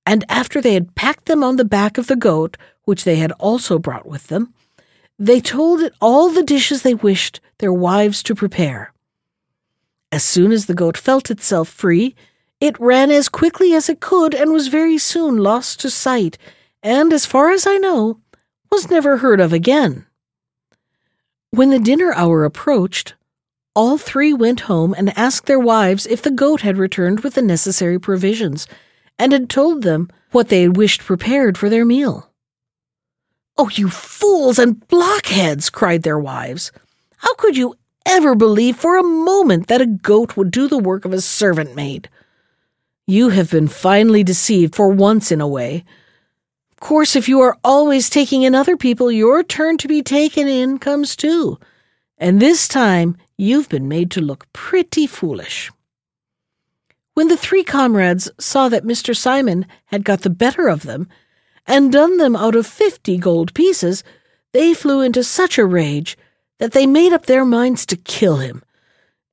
And 0.05 0.23
after 0.29 0.61
they 0.61 0.75
had 0.75 0.95
packed 0.95 1.25
them 1.25 1.43
on 1.43 1.55
the 1.55 1.65
back 1.65 1.97
of 1.97 2.07
the 2.07 2.15
goat, 2.15 2.55
which 2.83 3.03
they 3.03 3.15
had 3.15 3.31
also 3.33 3.79
brought 3.79 4.05
with 4.05 4.27
them, 4.27 4.53
they 5.17 5.41
told 5.41 5.81
it 5.81 5.93
all 5.99 6.29
the 6.29 6.43
dishes 6.43 6.83
they 6.83 6.93
wished 6.93 7.39
their 7.57 7.73
wives 7.73 8.21
to 8.23 8.35
prepare. 8.35 8.93
As 10.11 10.23
soon 10.23 10.51
as 10.51 10.67
the 10.67 10.73
goat 10.73 10.97
felt 10.97 11.31
itself 11.31 11.67
free, 11.67 12.15
it 12.65 12.79
ran 12.79 13.11
as 13.11 13.29
quickly 13.29 13.73
as 13.73 13.89
it 13.89 13.99
could 13.99 14.33
and 14.33 14.51
was 14.51 14.67
very 14.67 14.97
soon 14.97 15.37
lost 15.37 15.79
to 15.79 15.89
sight, 15.89 16.37
and, 16.81 17.13
as 17.13 17.25
far 17.25 17.51
as 17.51 17.65
I 17.67 17.77
know, 17.77 18.19
was 18.71 18.89
never 18.89 19.17
heard 19.17 19.39
of 19.39 19.53
again. 19.53 20.05
When 21.51 21.69
the 21.69 21.79
dinner 21.79 22.13
hour 22.13 22.43
approached, 22.43 23.13
all 23.75 23.97
three 23.97 24.33
went 24.33 24.61
home 24.61 24.95
and 24.97 25.17
asked 25.17 25.45
their 25.45 25.59
wives 25.59 26.05
if 26.05 26.21
the 26.21 26.31
goat 26.31 26.61
had 26.61 26.77
returned 26.77 27.21
with 27.21 27.35
the 27.35 27.41
necessary 27.41 27.99
provisions, 27.99 28.67
and 29.17 29.31
had 29.31 29.49
told 29.49 29.83
them 29.83 30.09
what 30.31 30.49
they 30.49 30.63
had 30.63 30.75
wished 30.75 31.01
prepared 31.01 31.57
for 31.57 31.69
their 31.69 31.85
meal. 31.85 32.29
Oh, 33.57 33.69
you 33.69 33.89
fools 33.89 34.59
and 34.59 34.85
blockheads, 34.87 35.69
cried 35.69 36.03
their 36.03 36.19
wives. 36.19 36.71
How 37.17 37.33
could 37.35 37.55
you 37.55 37.75
ever 38.05 38.35
believe 38.35 38.75
for 38.75 38.97
a 38.97 39.03
moment 39.03 39.67
that 39.67 39.81
a 39.81 39.85
goat 39.85 40.35
would 40.35 40.51
do 40.51 40.67
the 40.67 40.77
work 40.77 41.05
of 41.05 41.13
a 41.13 41.21
servant 41.21 41.75
maid? 41.75 42.09
You 43.07 43.29
have 43.29 43.51
been 43.51 43.67
finely 43.67 44.23
deceived 44.23 44.73
for 44.73 44.89
once 44.89 45.31
in 45.31 45.39
a 45.39 45.47
way. 45.47 45.85
Of 46.71 46.79
course, 46.79 47.15
if 47.15 47.29
you 47.29 47.39
are 47.41 47.55
always 47.63 48.09
taking 48.09 48.41
in 48.41 48.55
other 48.55 48.75
people, 48.75 49.11
your 49.11 49.43
turn 49.43 49.77
to 49.77 49.87
be 49.87 50.01
taken 50.01 50.47
in 50.47 50.79
comes 50.79 51.15
too. 51.15 51.59
And 52.17 52.41
this 52.41 52.67
time 52.67 53.15
you've 53.37 53.69
been 53.69 53.87
made 53.87 54.09
to 54.11 54.21
look 54.21 54.51
pretty 54.53 55.05
foolish. 55.05 55.71
When 57.13 57.27
the 57.27 57.37
three 57.37 57.63
comrades 57.63 58.31
saw 58.39 58.69
that 58.69 58.83
Mr. 58.83 59.15
Simon 59.15 59.67
had 59.85 60.03
got 60.03 60.21
the 60.21 60.29
better 60.31 60.67
of 60.67 60.81
them, 60.83 61.07
and 61.67 61.91
done 61.91 62.17
them 62.17 62.35
out 62.35 62.55
of 62.55 62.65
fifty 62.65 63.17
gold 63.17 63.53
pieces, 63.53 64.03
they 64.51 64.73
flew 64.73 65.01
into 65.01 65.23
such 65.23 65.59
a 65.59 65.65
rage 65.65 66.17
that 66.57 66.71
they 66.71 66.87
made 66.87 67.13
up 67.13 67.27
their 67.27 67.45
minds 67.45 67.85
to 67.85 67.95
kill 67.97 68.37
him, 68.37 68.63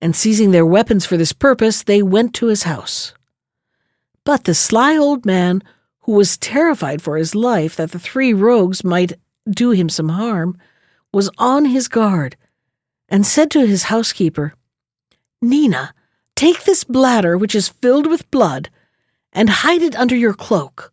and 0.01 0.15
seizing 0.15 0.51
their 0.51 0.67
weapons 0.67 1.07
for 1.07 1.17
this 1.17 1.33
purpose, 1.33 1.83
they 1.83 2.03
went 2.03 2.35
to 2.35 2.47
his 2.47 2.65
house. 2.65 3.15
But 4.25 4.45
the 4.45 4.55
sly 4.55 4.97
old 4.97 5.27
man, 5.27 5.63
who 6.03 6.13
was 6.13 6.37
terrified 6.37 7.03
for 7.03 7.17
his 7.17 7.35
life 7.35 7.77
that 7.77 7.93
the 7.93 7.99
three 7.99 8.33
rogues 8.33 8.85
might 8.85 9.15
do 9.49 9.71
him 9.71 9.89
some 9.89 10.11
harm, 10.11 10.57
was 11.13 11.31
on 11.39 11.67
his 11.67 11.89
guard, 11.89 12.37
and 13.09 13.27
said 13.27 13.51
to 13.51 13.67
his 13.67 13.85
housekeeper, 13.85 14.55
Nina, 15.41 15.93
take 16.37 16.65
this 16.65 16.85
bladder 16.85 17.37
which 17.37 17.55
is 17.55 17.69
filled 17.69 18.07
with 18.07 18.31
blood, 18.31 18.71
and 19.33 19.49
hide 19.49 19.83
it 19.83 19.97
under 19.97 20.17
your 20.17 20.35
cloak. 20.35 20.93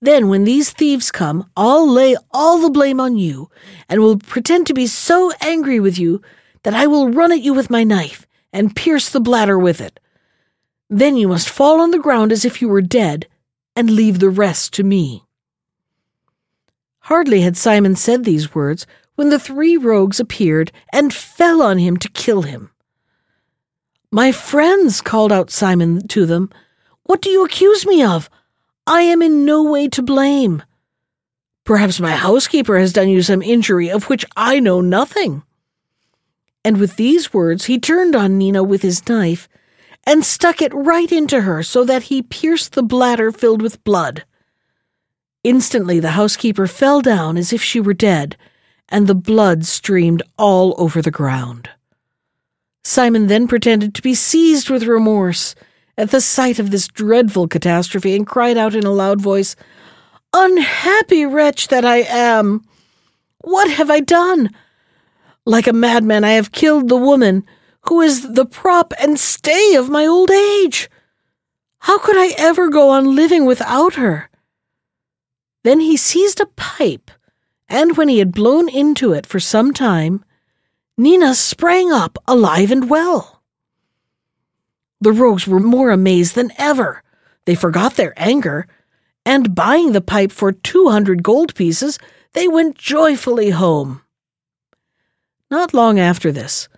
Then, 0.00 0.28
when 0.28 0.44
these 0.44 0.70
thieves 0.70 1.10
come, 1.10 1.50
I'll 1.56 1.88
lay 1.88 2.16
all 2.30 2.58
the 2.60 2.70
blame 2.70 3.00
on 3.00 3.16
you, 3.16 3.50
and 3.88 4.00
will 4.00 4.18
pretend 4.18 4.66
to 4.66 4.74
be 4.74 4.86
so 4.86 5.32
angry 5.40 5.80
with 5.80 5.98
you 5.98 6.22
that 6.62 6.74
I 6.74 6.86
will 6.86 7.10
run 7.10 7.32
at 7.32 7.40
you 7.40 7.54
with 7.54 7.70
my 7.70 7.84
knife 7.84 8.26
and 8.52 8.76
pierce 8.76 9.08
the 9.08 9.20
bladder 9.20 9.58
with 9.58 9.80
it. 9.80 9.98
Then 10.90 11.16
you 11.16 11.28
must 11.28 11.48
fall 11.48 11.80
on 11.80 11.90
the 11.90 11.98
ground 11.98 12.32
as 12.32 12.44
if 12.44 12.62
you 12.62 12.68
were 12.68 12.82
dead, 12.82 13.26
and 13.76 13.90
leave 13.90 14.18
the 14.18 14.30
rest 14.30 14.72
to 14.74 14.82
me. 14.82 15.24
Hardly 17.00 17.42
had 17.42 17.56
Simon 17.56 17.94
said 17.94 18.24
these 18.24 18.54
words 18.54 18.86
when 19.14 19.30
the 19.30 19.38
three 19.38 19.76
rogues 19.76 20.20
appeared 20.20 20.72
and 20.92 21.12
fell 21.12 21.62
on 21.62 21.78
him 21.78 21.96
to 21.98 22.08
kill 22.10 22.42
him. 22.42 22.70
My 24.10 24.32
friends, 24.32 25.00
called 25.00 25.32
out 25.32 25.50
Simon 25.50 26.06
to 26.08 26.24
them, 26.24 26.50
what 27.04 27.20
do 27.20 27.30
you 27.30 27.44
accuse 27.44 27.86
me 27.86 28.02
of? 28.02 28.30
I 28.86 29.02
am 29.02 29.22
in 29.22 29.44
no 29.44 29.62
way 29.62 29.88
to 29.88 30.02
blame. 30.02 30.62
Perhaps 31.64 32.00
my 32.00 32.12
housekeeper 32.12 32.78
has 32.78 32.92
done 32.92 33.08
you 33.08 33.22
some 33.22 33.42
injury 33.42 33.90
of 33.90 34.04
which 34.04 34.24
I 34.36 34.60
know 34.60 34.80
nothing. 34.80 35.42
And 36.64 36.78
with 36.78 36.96
these 36.96 37.32
words, 37.32 37.66
he 37.66 37.78
turned 37.78 38.16
on 38.16 38.38
Nina 38.38 38.62
with 38.62 38.82
his 38.82 39.06
knife 39.08 39.48
and 40.08 40.24
stuck 40.24 40.62
it 40.62 40.72
right 40.72 41.12
into 41.12 41.42
her 41.42 41.62
so 41.62 41.84
that 41.84 42.04
he 42.04 42.22
pierced 42.22 42.72
the 42.72 42.82
bladder 42.82 43.30
filled 43.30 43.60
with 43.60 43.84
blood. 43.84 44.24
Instantly, 45.44 46.00
the 46.00 46.12
housekeeper 46.12 46.66
fell 46.66 47.02
down 47.02 47.36
as 47.36 47.52
if 47.52 47.62
she 47.62 47.78
were 47.78 47.92
dead, 47.92 48.34
and 48.88 49.06
the 49.06 49.14
blood 49.14 49.66
streamed 49.66 50.22
all 50.38 50.74
over 50.78 51.02
the 51.02 51.10
ground. 51.10 51.68
Simon 52.82 53.26
then 53.26 53.46
pretended 53.46 53.94
to 53.94 54.00
be 54.00 54.14
seized 54.14 54.70
with 54.70 54.84
remorse 54.84 55.54
at 55.98 56.10
the 56.10 56.22
sight 56.22 56.58
of 56.58 56.70
this 56.70 56.88
dreadful 56.88 57.46
catastrophe 57.46 58.16
and 58.16 58.26
cried 58.26 58.56
out 58.56 58.74
in 58.74 58.84
a 58.84 58.90
loud 58.90 59.20
voice, 59.20 59.56
Unhappy 60.32 61.26
wretch 61.26 61.68
that 61.68 61.84
I 61.84 61.98
am! 61.98 62.64
What 63.42 63.70
have 63.70 63.90
I 63.90 64.00
done? 64.00 64.48
Like 65.44 65.66
a 65.66 65.74
madman, 65.74 66.24
I 66.24 66.30
have 66.30 66.50
killed 66.50 66.88
the 66.88 66.96
woman 66.96 67.44
who 67.88 68.00
is 68.00 68.32
the 68.34 68.44
prop 68.44 68.92
and 69.00 69.18
stay 69.18 69.74
of 69.74 69.88
my 69.88 70.06
old 70.06 70.30
age. 70.30 70.90
How 71.80 71.98
could 71.98 72.16
I 72.16 72.34
ever 72.36 72.68
go 72.68 72.90
on 72.90 73.16
living 73.16 73.46
without 73.46 73.94
her? 73.94 74.28
Then 75.64 75.80
he 75.80 75.96
seized 75.96 76.40
a 76.40 76.46
pipe, 76.46 77.10
and 77.68 77.96
when 77.96 78.08
he 78.08 78.18
had 78.18 78.32
blown 78.32 78.68
into 78.68 79.12
it 79.12 79.26
for 79.26 79.40
some 79.40 79.72
time, 79.72 80.24
Nina 80.96 81.34
sprang 81.34 81.92
up 81.92 82.18
alive 82.26 82.70
and 82.70 82.90
well. 82.90 83.42
The 85.00 85.12
rogues 85.12 85.46
were 85.46 85.60
more 85.60 85.90
amazed 85.90 86.34
than 86.34 86.52
ever. 86.58 87.02
They 87.44 87.54
forgot 87.54 87.94
their 87.94 88.12
anger, 88.16 88.66
and 89.24 89.54
buying 89.54 89.92
the 89.92 90.00
pipe 90.00 90.32
for 90.32 90.52
two 90.52 90.88
hundred 90.88 91.22
gold 91.22 91.54
pieces, 91.54 91.98
they 92.32 92.48
went 92.48 92.76
joyfully 92.76 93.50
home. 93.50 94.02
Not 95.50 95.72
long 95.72 95.98
after 95.98 96.32
this, 96.32 96.68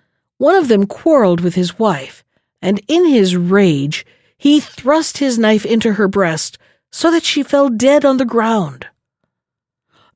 one 0.41 0.57
of 0.57 0.69
them 0.69 0.87
quarreled 0.87 1.41
with 1.41 1.55
his 1.55 1.79
wife, 1.79 2.25
and 2.61 2.81
in 2.89 3.07
his 3.07 3.37
rage, 3.37 4.05
he 4.37 4.59
thrust 4.59 5.19
his 5.19 5.39
knife 5.39 5.65
into 5.65 5.93
her 5.93 6.09
breast 6.09 6.59
so 6.91 7.11
that 7.11 7.25
she 7.25 7.43
fell 7.43 7.69
dead 7.69 8.05
on 8.05 8.17
the 8.17 8.25
ground. 8.25 8.87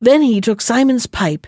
Then 0.00 0.22
he 0.22 0.40
took 0.40 0.60
Simon's 0.60 1.06
pipe 1.06 1.46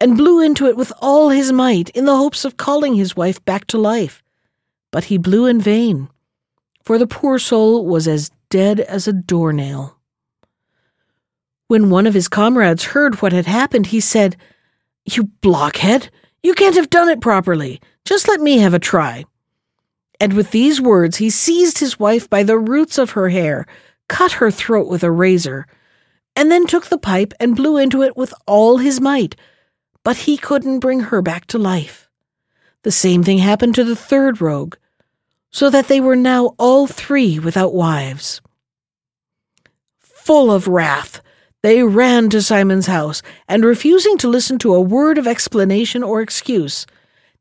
and 0.00 0.18
blew 0.18 0.42
into 0.42 0.66
it 0.66 0.76
with 0.76 0.92
all 1.00 1.30
his 1.30 1.52
might 1.52 1.88
in 1.90 2.04
the 2.04 2.16
hopes 2.16 2.44
of 2.44 2.56
calling 2.56 2.94
his 2.94 3.16
wife 3.16 3.42
back 3.44 3.66
to 3.68 3.78
life 3.78 4.22
but 4.96 5.04
he 5.04 5.18
blew 5.18 5.44
in 5.44 5.60
vain, 5.60 6.08
for 6.82 6.96
the 6.96 7.06
poor 7.06 7.38
soul 7.38 7.84
was 7.84 8.08
as 8.08 8.30
dead 8.48 8.80
as 8.80 9.06
a 9.06 9.12
doornail. 9.12 9.98
When 11.68 11.90
one 11.90 12.06
of 12.06 12.14
his 12.14 12.28
comrades 12.28 12.84
heard 12.84 13.20
what 13.20 13.34
had 13.34 13.44
happened, 13.44 13.88
he 13.88 14.00
said, 14.00 14.38
You 15.04 15.24
blockhead! 15.42 16.10
You 16.46 16.54
can't 16.54 16.76
have 16.76 16.90
done 16.90 17.08
it 17.08 17.20
properly. 17.20 17.80
Just 18.04 18.28
let 18.28 18.40
me 18.40 18.58
have 18.58 18.72
a 18.72 18.78
try. 18.78 19.24
And 20.20 20.34
with 20.34 20.52
these 20.52 20.80
words, 20.80 21.16
he 21.16 21.28
seized 21.28 21.78
his 21.78 21.98
wife 21.98 22.30
by 22.30 22.44
the 22.44 22.56
roots 22.56 22.98
of 22.98 23.10
her 23.10 23.30
hair, 23.30 23.66
cut 24.06 24.30
her 24.34 24.52
throat 24.52 24.86
with 24.86 25.02
a 25.02 25.10
razor, 25.10 25.66
and 26.36 26.48
then 26.48 26.68
took 26.68 26.86
the 26.86 26.98
pipe 26.98 27.34
and 27.40 27.56
blew 27.56 27.76
into 27.76 28.00
it 28.00 28.16
with 28.16 28.32
all 28.46 28.78
his 28.78 29.00
might, 29.00 29.34
but 30.04 30.18
he 30.18 30.36
couldn't 30.36 30.78
bring 30.78 31.00
her 31.00 31.20
back 31.20 31.46
to 31.46 31.58
life. 31.58 32.08
The 32.84 32.92
same 32.92 33.24
thing 33.24 33.38
happened 33.38 33.74
to 33.74 33.82
the 33.82 33.96
third 33.96 34.40
rogue, 34.40 34.76
so 35.50 35.68
that 35.68 35.88
they 35.88 35.98
were 35.98 36.14
now 36.14 36.54
all 36.60 36.86
three 36.86 37.40
without 37.40 37.74
wives. 37.74 38.40
Full 39.98 40.52
of 40.52 40.68
wrath, 40.68 41.20
they 41.62 41.82
ran 41.82 42.30
to 42.30 42.42
Simon's 42.42 42.86
house, 42.86 43.22
and 43.48 43.64
refusing 43.64 44.18
to 44.18 44.28
listen 44.28 44.58
to 44.58 44.74
a 44.74 44.80
word 44.80 45.18
of 45.18 45.26
explanation 45.26 46.02
or 46.02 46.20
excuse, 46.20 46.86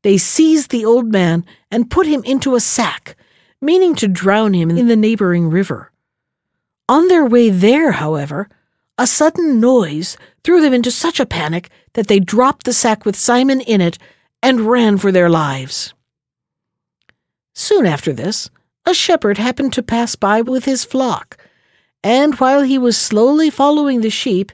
they 0.04 0.18
seized 0.18 0.70
the 0.70 0.86
old 0.86 1.12
man 1.12 1.46
and 1.72 1.90
put 1.90 2.08
him 2.08 2.24
into 2.24 2.56
a 2.56 2.60
sack, 2.60 3.16
meaning 3.62 3.96
to 3.96 4.08
drown 4.08 4.54
him 4.54 4.70
in 4.70 4.88
the 4.88 4.96
neighboring 4.96 5.50
river. 5.50 5.92
On 6.88 7.08
their 7.08 7.26
way 7.26 7.50
there, 7.50 7.94
however, 7.94 8.48
a 8.98 9.08
sudden 9.08 9.60
noise 9.60 10.18
threw 10.44 10.62
them 10.62 10.74
into 10.74 10.92
such 10.92 11.20
a 11.20 11.26
panic 11.26 11.70
that 11.94 12.08
they 12.08 12.20
dropped 12.20 12.66
the 12.66 12.74
sack 12.74 13.06
with 13.06 13.16
Simon 13.16 13.62
in 13.62 13.82
it 13.82 13.98
and 14.42 14.62
ran 14.62 14.98
for 14.98 15.12
their 15.12 15.30
lives. 15.30 15.94
Soon 17.54 17.86
after 17.86 18.14
this, 18.14 18.50
a 18.86 18.94
shepherd 18.94 19.38
happened 19.38 19.74
to 19.74 19.82
pass 19.82 20.16
by 20.16 20.42
with 20.42 20.66
his 20.66 20.86
flock, 20.86 21.38
and 22.06 22.36
while 22.36 22.62
he 22.62 22.78
was 22.78 22.96
slowly 22.96 23.50
following 23.50 24.02
the 24.02 24.12
sheep, 24.12 24.52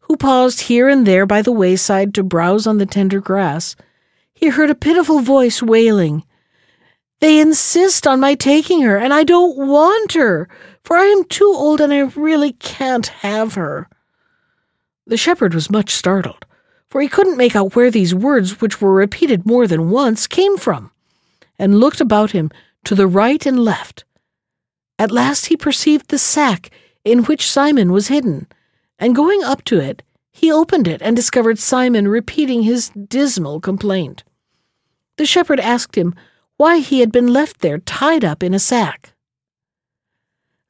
who 0.00 0.16
paused 0.16 0.62
here 0.62 0.88
and 0.88 1.06
there 1.06 1.26
by 1.26 1.40
the 1.40 1.52
wayside 1.52 2.12
to 2.12 2.24
browse 2.24 2.66
on 2.66 2.78
the 2.78 2.86
tender 2.86 3.20
grass, 3.20 3.76
he 4.34 4.48
heard 4.48 4.68
a 4.68 4.74
pitiful 4.74 5.20
voice 5.20 5.62
wailing, 5.62 6.24
They 7.20 7.38
insist 7.38 8.04
on 8.04 8.18
my 8.18 8.34
taking 8.34 8.82
her, 8.82 8.96
and 8.96 9.14
I 9.14 9.22
don't 9.22 9.56
want 9.56 10.14
her, 10.14 10.48
for 10.82 10.96
I 10.96 11.04
am 11.04 11.22
too 11.22 11.52
old 11.54 11.80
and 11.80 11.92
I 11.92 12.00
really 12.00 12.54
can't 12.54 13.06
have 13.06 13.54
her. 13.54 13.88
The 15.06 15.16
shepherd 15.16 15.54
was 15.54 15.70
much 15.70 15.94
startled, 15.94 16.46
for 16.88 17.00
he 17.00 17.06
couldn't 17.06 17.36
make 17.36 17.54
out 17.54 17.76
where 17.76 17.92
these 17.92 18.12
words, 18.12 18.60
which 18.60 18.80
were 18.80 18.92
repeated 18.92 19.46
more 19.46 19.68
than 19.68 19.90
once, 19.90 20.26
came 20.26 20.56
from 20.56 20.90
and 21.60 21.78
looked 21.78 22.00
about 22.00 22.32
him 22.32 22.50
to 22.86 22.96
the 22.96 23.06
right 23.06 23.46
and 23.46 23.64
left. 23.64 24.04
At 24.98 25.12
last 25.12 25.46
he 25.46 25.56
perceived 25.56 26.08
the 26.08 26.18
sack 26.18 26.72
in 27.10 27.24
which 27.24 27.50
Simon 27.50 27.92
was 27.92 28.08
hidden, 28.08 28.46
and 28.98 29.14
going 29.14 29.42
up 29.42 29.64
to 29.64 29.80
it, 29.80 30.02
he 30.32 30.52
opened 30.52 30.86
it 30.86 31.02
and 31.02 31.16
discovered 31.16 31.58
Simon 31.58 32.06
repeating 32.06 32.62
his 32.62 32.90
dismal 32.90 33.60
complaint. 33.60 34.24
The 35.16 35.26
shepherd 35.26 35.58
asked 35.58 35.96
him 35.96 36.14
why 36.56 36.78
he 36.78 37.00
had 37.00 37.10
been 37.10 37.32
left 37.32 37.60
there 37.60 37.78
tied 37.78 38.24
up 38.24 38.42
in 38.42 38.54
a 38.54 38.58
sack. 38.58 39.14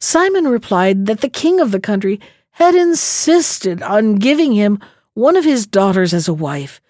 Simon 0.00 0.46
replied 0.46 1.06
that 1.06 1.20
the 1.20 1.28
king 1.28 1.60
of 1.60 1.70
the 1.70 1.80
country 1.80 2.20
had 2.52 2.74
insisted 2.74 3.82
on 3.82 4.16
giving 4.16 4.52
him 4.52 4.78
one 5.14 5.36
of 5.36 5.44
his 5.44 5.66
daughters 5.66 6.14
as 6.14 6.28
a 6.28 6.34
wife, 6.34 6.80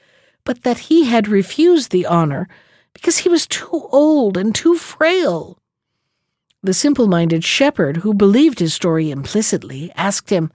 but 0.45 0.63
that 0.63 0.79
he 0.79 1.05
had 1.05 1.29
refused 1.29 1.91
the 1.91 2.07
honor 2.07 2.49
because 2.93 3.19
he 3.19 3.29
was 3.29 3.47
too 3.47 3.89
old 3.93 4.37
and 4.37 4.55
too 4.55 4.77
frail. 4.77 5.58
The 6.63 6.75
simple 6.75 7.07
minded 7.07 7.45
shepherd, 7.45 7.99
who 7.99 8.13
believed 8.13 8.59
his 8.59 8.75
story 8.75 9.11
implicitly, 9.11 9.93
asked 9.95 10.31
him, 10.31 10.51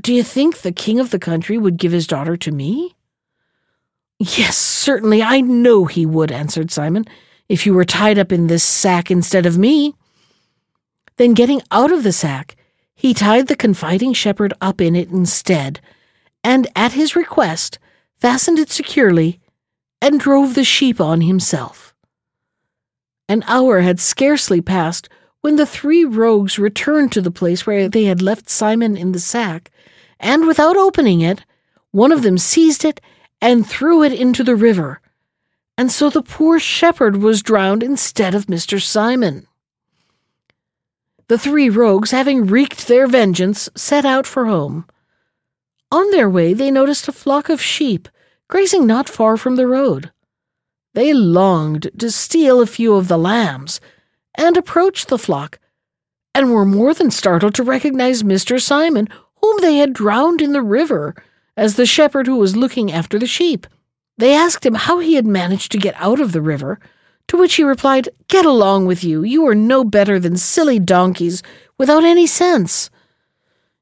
Do 0.00 0.14
you 0.14 0.22
think 0.22 0.58
the 0.58 0.72
king 0.72 0.98
of 0.98 1.10
the 1.10 1.18
country 1.18 1.58
would 1.58 1.76
give 1.76 1.92
his 1.92 2.06
daughter 2.06 2.36
to 2.38 2.50
me? 2.50 2.96
Yes, 4.18 4.56
certainly, 4.56 5.22
I 5.22 5.40
know 5.42 5.84
he 5.84 6.06
would, 6.06 6.32
answered 6.32 6.70
Simon, 6.70 7.04
if 7.48 7.66
you 7.66 7.74
were 7.74 7.84
tied 7.84 8.18
up 8.18 8.32
in 8.32 8.46
this 8.46 8.64
sack 8.64 9.10
instead 9.10 9.44
of 9.44 9.58
me. 9.58 9.94
Then, 11.16 11.34
getting 11.34 11.60
out 11.70 11.92
of 11.92 12.02
the 12.02 12.12
sack, 12.12 12.56
he 12.94 13.12
tied 13.12 13.48
the 13.48 13.56
confiding 13.56 14.14
shepherd 14.14 14.54
up 14.60 14.80
in 14.80 14.96
it 14.96 15.10
instead, 15.10 15.80
and 16.42 16.66
at 16.74 16.92
his 16.92 17.14
request, 17.14 17.78
fastened 18.18 18.58
it 18.58 18.70
securely, 18.70 19.40
and 20.00 20.18
drove 20.18 20.54
the 20.54 20.64
sheep 20.64 21.00
on 21.00 21.20
himself. 21.20 21.83
An 23.28 23.42
hour 23.46 23.80
had 23.80 24.00
scarcely 24.00 24.60
passed 24.60 25.08
when 25.40 25.56
the 25.56 25.66
three 25.66 26.04
rogues 26.04 26.58
returned 26.58 27.12
to 27.12 27.20
the 27.20 27.30
place 27.30 27.66
where 27.66 27.88
they 27.88 28.04
had 28.04 28.22
left 28.22 28.50
Simon 28.50 28.96
in 28.96 29.12
the 29.12 29.18
sack, 29.18 29.70
and 30.20 30.46
without 30.46 30.76
opening 30.76 31.20
it, 31.20 31.44
one 31.90 32.12
of 32.12 32.22
them 32.22 32.38
seized 32.38 32.84
it 32.84 33.00
and 33.40 33.66
threw 33.66 34.02
it 34.02 34.12
into 34.12 34.42
the 34.42 34.56
river. 34.56 35.00
And 35.76 35.90
so 35.90 36.08
the 36.08 36.22
poor 36.22 36.58
shepherd 36.58 37.16
was 37.16 37.42
drowned 37.42 37.82
instead 37.82 38.34
of 38.34 38.46
Mr. 38.46 38.80
Simon. 38.80 39.46
The 41.28 41.38
three 41.38 41.68
rogues, 41.68 42.10
having 42.10 42.46
wreaked 42.46 42.86
their 42.86 43.06
vengeance, 43.06 43.68
set 43.74 44.04
out 44.04 44.26
for 44.26 44.46
home. 44.46 44.86
On 45.90 46.10
their 46.10 46.28
way, 46.28 46.52
they 46.52 46.70
noticed 46.70 47.08
a 47.08 47.12
flock 47.12 47.48
of 47.48 47.60
sheep 47.60 48.08
grazing 48.48 48.86
not 48.86 49.08
far 49.08 49.36
from 49.36 49.56
the 49.56 49.66
road. 49.66 50.12
They 50.94 51.12
longed 51.12 51.90
to 51.98 52.10
steal 52.10 52.60
a 52.60 52.66
few 52.66 52.94
of 52.94 53.08
the 53.08 53.18
lambs 53.18 53.80
and 54.36 54.56
approached 54.56 55.08
the 55.08 55.18
flock, 55.18 55.58
and 56.34 56.52
were 56.52 56.64
more 56.64 56.94
than 56.94 57.10
startled 57.10 57.54
to 57.56 57.62
recognize 57.62 58.22
Mr. 58.22 58.60
Simon, 58.60 59.08
whom 59.40 59.60
they 59.60 59.76
had 59.76 59.92
drowned 59.92 60.40
in 60.40 60.52
the 60.52 60.62
river, 60.62 61.14
as 61.56 61.74
the 61.74 61.86
shepherd 61.86 62.26
who 62.26 62.36
was 62.36 62.56
looking 62.56 62.90
after 62.90 63.18
the 63.18 63.26
sheep. 63.26 63.66
They 64.18 64.34
asked 64.34 64.64
him 64.64 64.74
how 64.74 65.00
he 65.00 65.14
had 65.14 65.26
managed 65.26 65.72
to 65.72 65.78
get 65.78 65.94
out 65.98 66.20
of 66.20 66.32
the 66.32 66.40
river, 66.40 66.78
to 67.28 67.36
which 67.36 67.54
he 67.56 67.64
replied, 67.64 68.08
Get 68.28 68.44
along 68.44 68.86
with 68.86 69.02
you. 69.02 69.22
You 69.22 69.46
are 69.46 69.54
no 69.54 69.84
better 69.84 70.18
than 70.20 70.36
silly 70.36 70.78
donkeys 70.78 71.42
without 71.78 72.04
any 72.04 72.26
sense. 72.26 72.90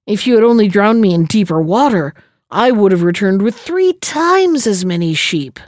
If 0.07 0.27
you 0.27 0.35
had 0.35 0.45
only 0.45 0.69
drowned 0.69 1.01
me 1.01 1.13
in 1.13 1.27
deeper 1.27 1.61
water, 1.61 2.15
I 2.51 2.71
would 2.71 2.93
have 2.93 3.03
returned 3.03 3.43
with 3.43 3.57
three 3.57 3.93
times 3.95 4.67
as 4.67 4.85
many 4.85 5.15
sheep. 5.15 5.61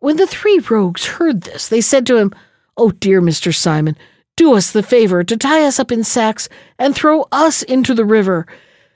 When 0.00 0.16
the 0.16 0.26
three 0.26 0.58
rogues 0.58 1.06
heard 1.06 1.42
this, 1.42 1.68
they 1.68 1.80
said 1.80 2.06
to 2.06 2.16
him, 2.16 2.32
Oh, 2.76 2.90
dear 2.90 3.20
Mr. 3.20 3.54
Simon, 3.54 3.96
do 4.36 4.54
us 4.54 4.72
the 4.72 4.82
favor 4.82 5.22
to 5.22 5.36
tie 5.36 5.64
us 5.64 5.78
up 5.78 5.92
in 5.92 6.02
sacks 6.02 6.48
and 6.78 6.94
throw 6.94 7.26
us 7.30 7.62
into 7.62 7.92
the 7.94 8.06
river, 8.06 8.46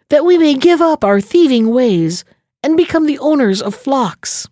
that 0.09 0.25
we 0.25 0.39
may 0.39 0.55
give 0.55 0.81
up 0.81 1.05
our 1.05 1.21
thieving 1.21 1.71
ways 1.71 2.25
and 2.63 2.77
become 2.77 3.07
the 3.07 3.19
owners 3.19 3.61
of 3.61 3.75
flocks. 3.75 4.49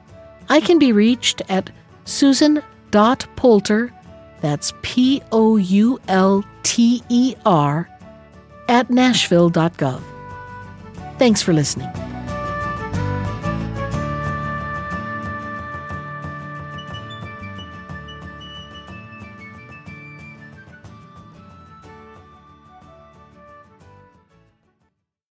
I 0.49 0.59
can 0.59 0.79
be 0.79 0.91
reached 0.91 1.43
at 1.47 1.69
susan.poulter, 2.05 3.93
that's 4.41 4.73
P 4.81 5.21
O 5.31 5.57
U 5.57 5.99
L 6.07 6.43
T 6.63 7.03
E 7.09 7.35
R, 7.45 7.87
at 8.67 8.89
nashville.gov. 8.89 10.01
Thanks 11.19 11.41
for 11.41 11.53
listening. 11.53 12.08